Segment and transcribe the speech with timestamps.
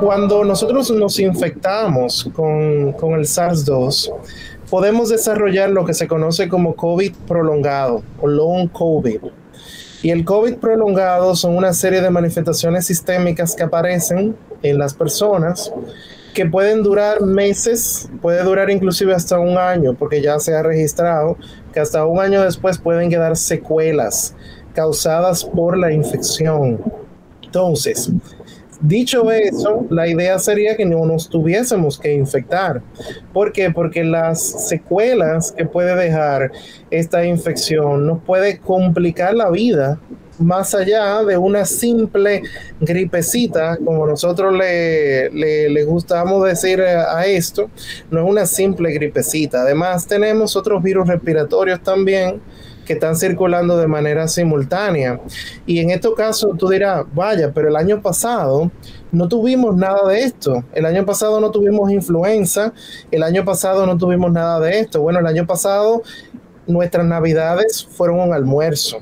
[0.00, 4.12] Cuando nosotros nos infectamos con, con el SARS-2,
[4.70, 9.20] podemos desarrollar lo que se conoce como COVID prolongado o long COVID.
[10.02, 15.72] Y el COVID prolongado son una serie de manifestaciones sistémicas que aparecen en las personas
[16.34, 21.36] que pueden durar meses, puede durar inclusive hasta un año, porque ya se ha registrado
[21.72, 24.36] que hasta un año después pueden quedar secuelas
[24.72, 26.80] causadas por la infección.
[27.42, 28.12] Entonces,
[28.80, 32.80] Dicho eso, la idea sería que no nos tuviésemos que infectar.
[33.32, 33.70] ¿Por qué?
[33.70, 36.52] Porque las secuelas que puede dejar
[36.90, 39.98] esta infección nos puede complicar la vida
[40.38, 42.42] más allá de una simple
[42.80, 47.68] gripecita, como nosotros le, le, gustamos decir a esto,
[48.12, 49.62] no es una simple gripecita.
[49.62, 52.40] Además, tenemos otros virus respiratorios también
[52.88, 55.20] que están circulando de manera simultánea.
[55.66, 58.70] Y en estos casos tú dirás, vaya, pero el año pasado
[59.12, 60.64] no tuvimos nada de esto.
[60.72, 62.72] El año pasado no tuvimos influenza,
[63.10, 65.02] el año pasado no tuvimos nada de esto.
[65.02, 66.02] Bueno, el año pasado
[66.66, 69.00] nuestras navidades fueron un almuerzo.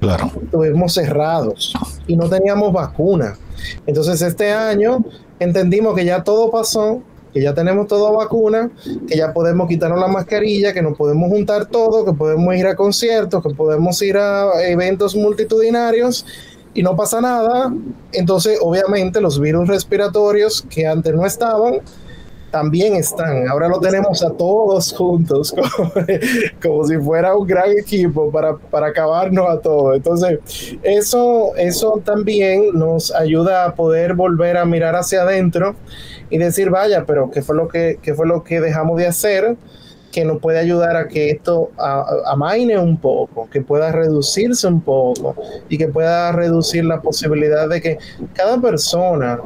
[0.00, 0.32] Claro.
[0.42, 1.72] Estuvimos cerrados
[2.08, 3.38] y no teníamos vacuna.
[3.86, 5.04] Entonces este año
[5.38, 7.00] entendimos que ya todo pasó,
[7.32, 8.70] que ya tenemos toda vacuna,
[9.06, 12.74] que ya podemos quitarnos la mascarilla, que nos podemos juntar todos, que podemos ir a
[12.74, 16.26] conciertos, que podemos ir a eventos multitudinarios
[16.74, 17.72] y no pasa nada.
[18.12, 21.80] Entonces, obviamente, los virus respiratorios que antes no estaban,
[22.50, 23.48] también están.
[23.48, 25.54] Ahora lo tenemos a todos juntos,
[26.62, 29.96] como, si fuera un gran equipo para, para, acabarnos a todos.
[29.96, 30.38] Entonces,
[30.82, 35.76] eso, eso también nos ayuda a poder volver a mirar hacia adentro
[36.28, 39.56] y decir, vaya, pero ¿qué fue lo que, qué fue lo que dejamos de hacer?
[40.10, 41.70] que nos puede ayudar a que esto
[42.26, 45.36] amaine un poco, que pueda reducirse un poco
[45.68, 47.98] y que pueda reducir la posibilidad de que
[48.34, 49.38] cada persona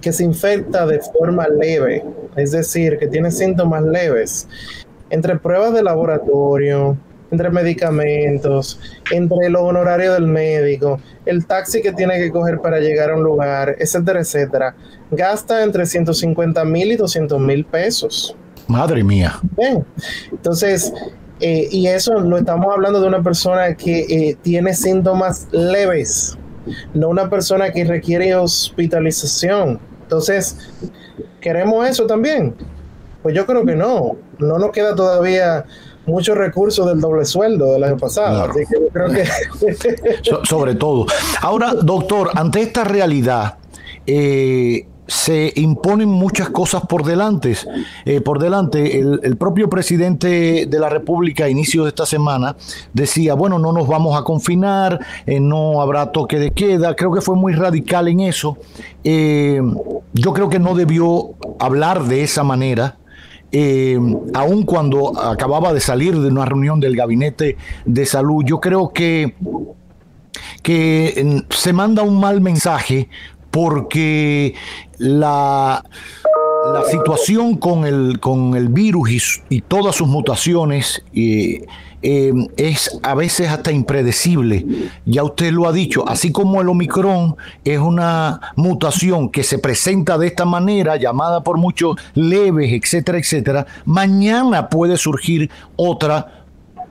[0.00, 2.04] que se infecta de forma leve,
[2.36, 4.48] es decir, que tiene síntomas leves,
[5.10, 6.96] entre pruebas de laboratorio,
[7.30, 8.80] entre medicamentos,
[9.10, 13.22] entre los honorarios del médico, el taxi que tiene que coger para llegar a un
[13.22, 14.74] lugar, etcétera, etcétera,
[15.10, 18.36] gasta entre 150 mil y 200 mil pesos.
[18.66, 19.38] Madre mía.
[19.56, 19.84] Bien.
[20.30, 20.92] Entonces,
[21.40, 26.36] eh, y eso lo estamos hablando de una persona que eh, tiene síntomas leves,
[26.94, 29.80] no una persona que requiere hospitalización.
[30.02, 30.58] Entonces,
[31.40, 32.54] ¿queremos eso también?
[33.22, 34.16] Pues yo creo que no.
[34.38, 35.64] No nos queda todavía
[36.06, 38.44] muchos recursos del doble sueldo del año pasado.
[38.50, 39.24] Así que yo creo que...
[40.44, 41.06] sobre todo.
[41.40, 43.58] Ahora, doctor, ante esta realidad,
[44.06, 47.56] eh, se imponen muchas cosas por delante.
[48.04, 52.54] Eh, por delante, el, propio presidente de la República a inicio de esta semana
[52.92, 56.94] decía, bueno, no nos vamos a confinar, eh, no habrá toque de queda.
[56.94, 58.56] Creo que fue muy radical en eso.
[59.02, 59.60] Eh,
[60.12, 62.96] yo creo que no debió hablar de esa manera.
[64.32, 69.34] aun cuando acababa de salir de una reunión del gabinete de salud, yo creo que,
[70.62, 73.08] que mm, se manda un mal mensaje
[73.50, 74.54] porque
[74.98, 75.82] la,
[76.90, 81.66] situación con el, con el virus y, todas sus mutaciones eh,
[82.02, 84.64] eh, es a veces hasta impredecible.
[85.04, 90.16] Ya usted lo ha dicho, así como el Omicron es una mutación que se presenta
[90.16, 96.39] de esta manera, llamada por muchos leves, etcétera, etcétera, mañana puede surgir otra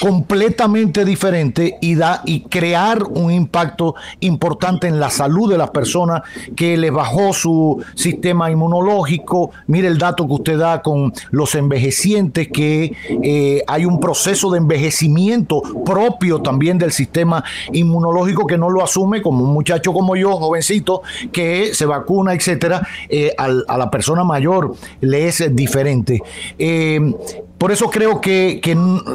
[0.00, 6.22] completamente diferente y, da, y crear un impacto importante en la salud de las personas
[6.54, 9.50] que les bajó su sistema inmunológico.
[9.66, 12.92] Mire el dato que usted da con los envejecientes, que
[13.22, 19.22] eh, hay un proceso de envejecimiento propio también del sistema inmunológico que no lo asume
[19.22, 24.74] como un muchacho como yo, jovencito, que se vacuna, etcétera, eh, a la persona mayor
[25.00, 26.22] le es diferente.
[26.58, 27.00] Eh,
[27.58, 28.60] por eso creo que,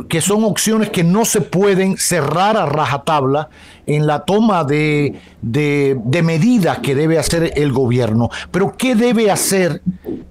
[0.09, 3.49] que, son opciones que no se pueden cerrar a rajatabla
[3.85, 8.29] en la toma de, de, medidas que debe hacer el gobierno.
[8.49, 9.83] Pero ¿qué debe hacer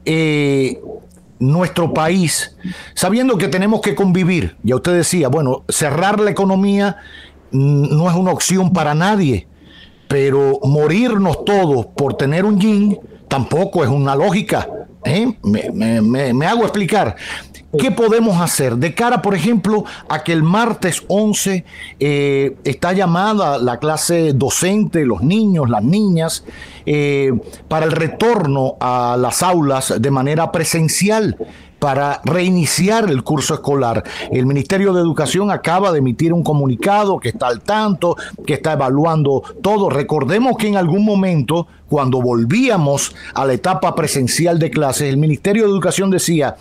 [0.04, 0.80] eh,
[1.38, 2.56] nuestro país
[2.94, 4.56] sabiendo que tenemos que convivir?
[4.64, 6.96] Ya usted decía, bueno, cerrar la economía
[7.52, 9.46] no es una opción para nadie,
[10.08, 12.98] pero morirnos todos por tener un yin
[13.28, 14.68] tampoco es una lógica.
[15.04, 15.32] ¿eh?
[15.42, 17.16] Me, hago explicar.
[17.78, 21.64] ¿Qué podemos hacer de cara, por ejemplo, a que el martes 11
[22.00, 26.44] eh, está llamada la clase docente, los niños, las niñas,
[26.84, 27.30] eh,
[27.68, 31.36] para el retorno a las aulas de manera presencial?
[31.80, 34.04] para reiniciar el curso escolar.
[34.30, 38.16] El Ministerio de Educación acaba de emitir un comunicado que está al tanto,
[38.46, 39.88] que está evaluando todo.
[39.88, 45.64] Recordemos que en algún momento, cuando volvíamos a la etapa presencial de clases, el Ministerio
[45.64, 46.56] de Educación decía,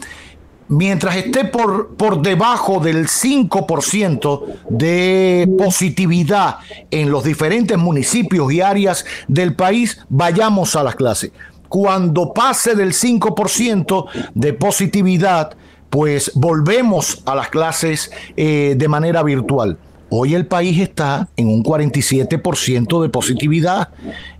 [0.70, 6.58] mientras esté por, por debajo del 5% de positividad
[6.90, 11.32] en los diferentes municipios y áreas del país, vayamos a las clases
[11.70, 15.56] cuando pase del 5% de positividad,
[15.90, 19.78] pues volvemos a las clases eh, de manera virtual.
[20.12, 23.90] Hoy el país está en un 47% de positividad.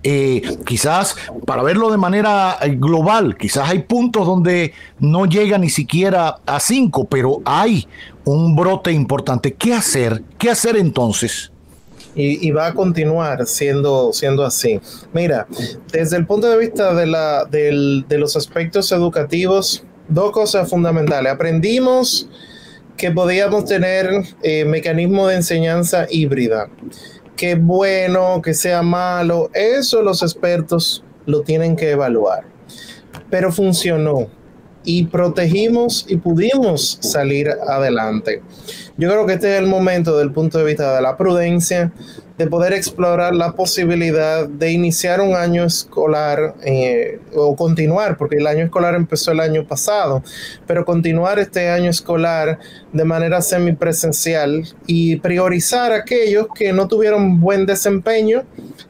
[0.02, 5.70] Eh, quizás, para verlo de manera eh, global, quizás hay puntos donde no llega ni
[5.70, 7.88] siquiera a 5, pero hay
[8.26, 9.54] un brote importante.
[9.54, 10.24] ¿Qué hacer?
[10.38, 11.52] ¿Qué hacer entonces?
[12.16, 14.82] y, va a continuar siendo, siendo así.
[15.14, 15.48] Mira,
[15.92, 21.32] desde el punto de vista de, la, de los aspectos educativos, dos cosas fundamentales.
[21.32, 22.28] Aprendimos
[23.00, 24.10] que podíamos tener
[24.44, 26.70] eh, mecanismo de enseñanza híbrida.
[27.38, 32.44] Que bueno, que sea malo, eso los expertos lo tienen que evaluar.
[33.30, 34.28] Pero funcionó
[34.84, 38.42] y protegimos y pudimos salir adelante.
[38.98, 41.94] Yo creo que este es el momento, del punto de vista de la prudencia,
[42.40, 48.48] de poder explorar la posibilidad de iniciar un año escolar eh, o continuar, porque el
[48.48, 50.24] año escolar empezó el año pasado,
[50.66, 52.58] pero continuar este año escolar
[52.94, 58.44] de manera semipresencial y priorizar aquellos que no tuvieron buen desempeño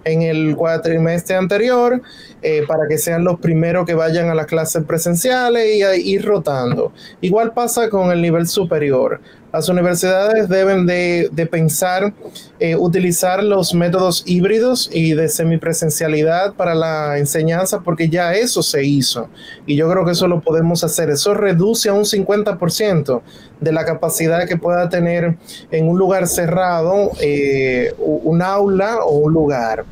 [0.04, 2.04] en el cuatrimestre anterior
[2.44, 5.66] eh, para que sean los primeros que vayan a las clases presenciales
[5.98, 6.94] y ir rotando.
[7.20, 9.20] Igual pasa con el nivel superior.
[9.52, 12.14] Las universidades deben de, pensar
[12.60, 18.84] eh, utilizar los métodos híbridos y de semipresencialidad para la enseñanza porque ya eso se
[18.84, 19.28] hizo
[19.66, 21.10] y yo creo que eso lo podemos hacer.
[21.10, 23.22] Eso reduce a un 50%
[23.60, 25.36] de la capacidad que pueda tener
[25.72, 29.84] en un lugar cerrado eh, un aula o un lugar.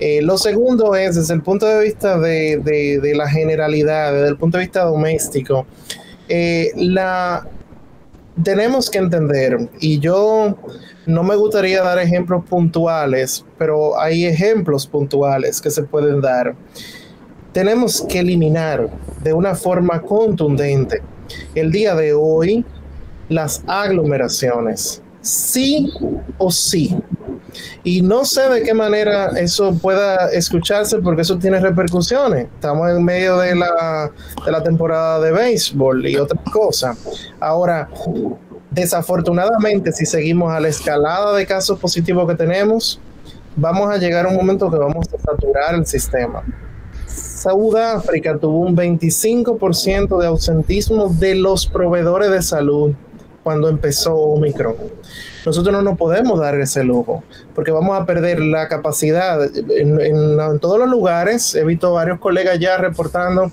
[0.00, 2.56] Eh, lo segundo es desde el punto de vista de,
[3.02, 5.66] de la generalidad, desde el punto de vista doméstico.
[6.76, 7.46] la,
[8.42, 10.56] tenemos que entender, y yo
[11.06, 16.54] no me gustaría dar ejemplos puntuales, pero hay ejemplos puntuales que se pueden dar.
[17.52, 18.88] Tenemos que eliminar
[19.22, 21.02] de una forma contundente
[21.54, 22.64] el día de hoy
[23.28, 25.92] las aglomeraciones, sí
[26.38, 26.96] o sí.
[27.84, 32.46] Y no sé de qué manera eso pueda escucharse porque eso tiene repercusiones.
[32.54, 34.10] Estamos en medio de la,
[34.44, 36.98] de la temporada de béisbol y otras cosas.
[37.40, 37.88] Ahora,
[38.70, 43.00] desafortunadamente, si seguimos a la escalada de casos positivos que tenemos,
[43.56, 46.42] vamos a llegar a un momento que vamos a saturar el sistema.
[47.06, 52.94] Sudáfrica tuvo un 25% de ausentismo de los proveedores de salud
[53.42, 54.76] cuando empezó Omicron.
[55.44, 57.24] Nosotros no nos podemos dar ese lujo,
[57.54, 59.40] porque vamos a perder la capacidad.
[59.44, 63.50] En, todos los lugares, he visto varios colegas ya reportando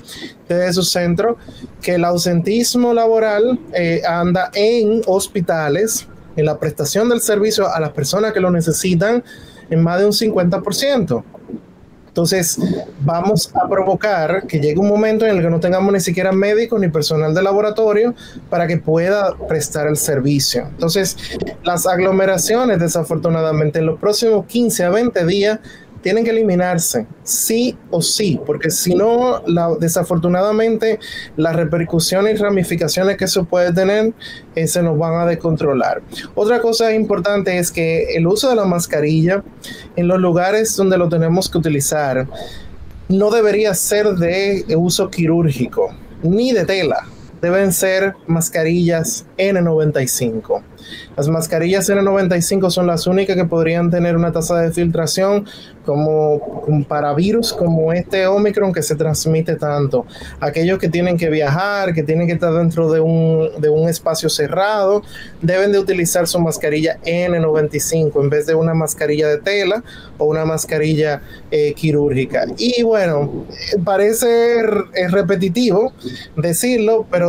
[0.48, 1.38] desde su centro
[1.82, 7.92] que el ausentismo laboral eh, anda en hospitales, en la prestación del servicio a las
[7.92, 9.24] personas que lo necesitan,
[9.70, 11.24] en más de un 50%.
[12.10, 12.60] Entonces,
[13.02, 16.80] vamos a provocar que llegue un momento en el que no tengamos ni siquiera médicos
[16.80, 18.14] ni personal de laboratorio
[18.50, 20.68] para que pueda prestar el servicio.
[20.72, 21.16] Entonces,
[21.64, 25.60] las aglomeraciones, desafortunadamente, en los próximos 15 a 20 días
[26.02, 29.42] tienen que eliminarse, sí o sí, porque si no,
[29.80, 31.00] desafortunadamente,
[31.38, 34.14] las repercusiones y ramificaciones que eso puede tener
[34.56, 36.02] eh, se nos van a descontrolar.
[36.36, 39.44] Otra cosa importante es que el uso de la mascarilla
[39.96, 42.28] en los lugares donde lo tenemos que utilizar
[43.08, 47.08] no debería ser de uso quirúrgico ni de tela.
[47.42, 50.62] Deben ser mascarillas N95.
[51.16, 55.46] Las mascarillas N95 son las únicas que podrían tener una tasa de filtración
[55.86, 60.06] como, para virus como este Omicron que se transmite tanto.
[60.40, 64.30] Aquellos que tienen que viajar, que tienen que estar dentro de un, de un espacio
[64.30, 65.02] cerrado,
[65.42, 69.84] deben de utilizar su mascarilla N95 en vez de una mascarilla de tela
[70.18, 72.46] o una mascarilla eh, quirúrgica.
[72.58, 73.46] Y bueno,
[73.84, 74.64] parece
[75.10, 75.94] repetitivo
[76.36, 77.29] decirlo, pero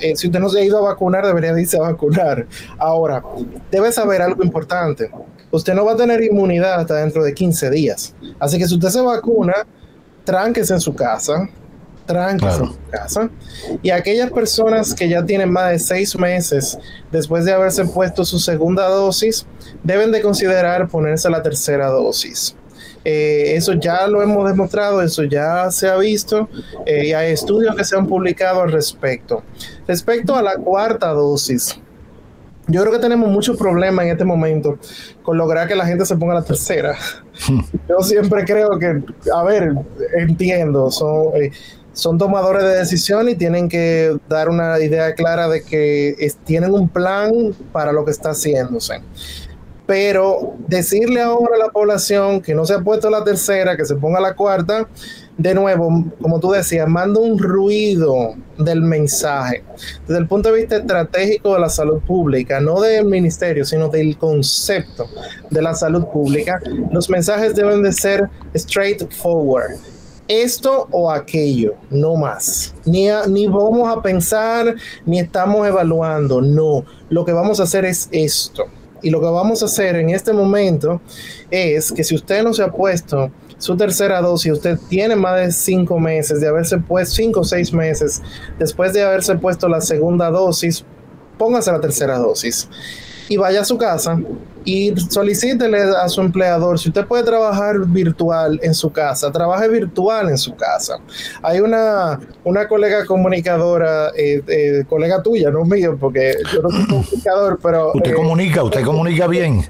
[0.00, 2.46] eh, si usted no se ha ido a vacunar, debería irse a vacunar
[2.78, 3.22] Ahora,
[3.70, 5.10] debe saber algo importante.
[5.50, 8.14] Usted no va a tener inmunidad hasta dentro de 15 días.
[8.38, 9.66] Así que si usted se vacuna,
[10.24, 11.48] tránquese en su casa,
[12.06, 13.30] tránquese en su casa.
[13.82, 16.78] Y aquellas personas que ya tienen más de seis meses
[17.10, 19.46] después de haberse puesto su segunda dosis,
[19.82, 22.54] deben de considerar ponerse la tercera dosis.
[23.04, 26.48] Eh, eso ya lo hemos demostrado, eso ya se ha visto
[26.84, 29.42] eh, y hay estudios que se han publicado al respecto.
[29.86, 31.78] Respecto a la cuarta dosis,
[32.66, 34.78] yo creo que tenemos muchos problemas en este momento
[35.22, 36.96] con lograr que la gente se ponga la tercera.
[37.48, 37.60] Hmm.
[37.88, 39.02] Yo siempre creo que,
[39.32, 39.72] a ver,
[40.18, 41.50] entiendo, son, eh,
[41.92, 46.88] son tomadores de decisión y tienen que dar una idea clara de que tienen un
[46.88, 47.32] plan
[47.72, 49.00] para lo que está haciéndose
[49.88, 53.94] pero decirle ahora a la población que no se ha puesto la tercera, que se
[53.94, 54.86] ponga la cuarta,
[55.38, 59.64] de nuevo, como tú decías, manda un ruido del mensaje.
[60.06, 64.18] Desde el punto de vista estratégico de la salud pública, no del ministerio, sino del
[64.18, 65.08] concepto
[65.48, 66.60] de la salud pública,
[66.92, 69.78] los mensajes deben de ser straightforward.
[70.28, 72.74] Esto o aquello, no más.
[72.84, 74.74] Ni, ni vamos a pensar,
[75.06, 76.84] ni estamos evaluando, no.
[77.08, 78.66] Lo que vamos a hacer es esto
[79.02, 81.00] y lo que vamos a hacer en este momento
[81.50, 85.52] es que si usted no se ha puesto su tercera dosis, usted tiene más de
[85.52, 88.22] cinco meses de haberse puesto, cinco o seis meses
[88.58, 90.84] después de haberse puesto la segunda dosis,
[91.36, 92.68] póngase la tercera dosis
[93.28, 94.18] y vaya a su casa
[94.64, 100.28] y solicítele a su empleador, si usted puede trabajar virtual en su casa, trabaje virtual
[100.28, 100.98] en su casa.
[101.42, 106.86] Hay una, una colega comunicadora, eh, eh, colega tuya, no mío, porque yo no soy
[106.88, 107.92] comunicador, pero...
[107.94, 109.64] Usted eh, comunica, usted comunica bien.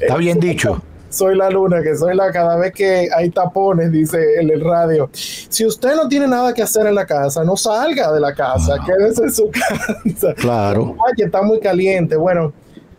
[0.00, 4.40] Está bien dicho soy la luna, que soy la cada vez que hay tapones, dice
[4.40, 5.08] en el radio.
[5.12, 8.76] Si usted no tiene nada que hacer en la casa, no salga de la casa,
[8.84, 9.50] quédese en su
[10.04, 10.34] casa.
[10.34, 10.96] Claro.
[11.06, 12.16] Ay, está muy caliente.
[12.16, 12.52] Bueno,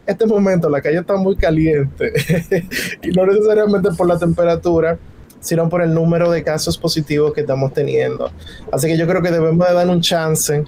[0.10, 2.14] este momento la calle está muy caliente
[3.04, 4.98] y no necesariamente por la temperatura,
[5.40, 8.32] sino por el número de casos positivos que estamos teniendo.
[8.72, 10.64] Así que yo creo que debemos de dar un chance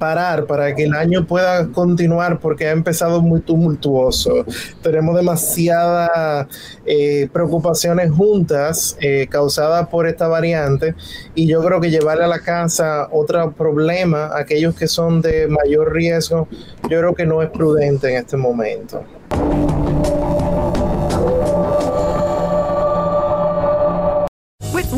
[0.00, 4.46] parar para que el año pueda continuar porque ha empezado muy tumultuoso.
[4.82, 6.48] Tenemos demasiadas
[6.86, 10.94] eh, preocupaciones juntas eh, causadas por esta variante
[11.34, 15.92] y yo creo que llevarle a la casa otro problema, aquellos que son de mayor
[15.92, 16.48] riesgo,
[16.88, 19.04] yo creo que no es prudente en este momento.